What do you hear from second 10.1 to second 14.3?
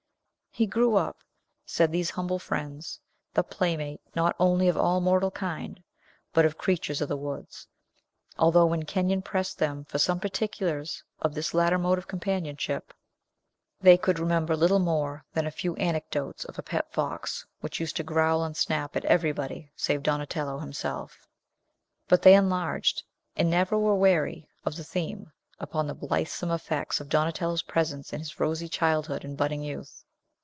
particulars of this latter mode of companionship, they could